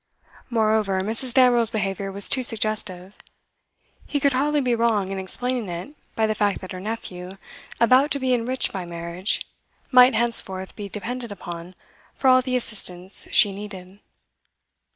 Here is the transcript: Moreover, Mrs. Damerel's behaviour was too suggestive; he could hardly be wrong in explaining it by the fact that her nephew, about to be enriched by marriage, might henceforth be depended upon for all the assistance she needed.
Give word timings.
Moreover, 0.49 1.01
Mrs. 1.01 1.31
Damerel's 1.31 1.69
behaviour 1.69 2.11
was 2.11 2.27
too 2.27 2.41
suggestive; 2.41 3.13
he 4.07 4.19
could 4.19 4.33
hardly 4.33 4.59
be 4.59 4.73
wrong 4.73 5.11
in 5.11 5.19
explaining 5.19 5.69
it 5.69 5.93
by 6.15 6.25
the 6.25 6.33
fact 6.33 6.59
that 6.61 6.71
her 6.71 6.79
nephew, 6.79 7.29
about 7.79 8.09
to 8.09 8.19
be 8.19 8.33
enriched 8.33 8.73
by 8.73 8.83
marriage, 8.83 9.45
might 9.91 10.15
henceforth 10.15 10.75
be 10.75 10.89
depended 10.89 11.31
upon 11.31 11.75
for 12.15 12.29
all 12.31 12.41
the 12.41 12.55
assistance 12.55 13.27
she 13.31 13.51
needed. 13.53 13.99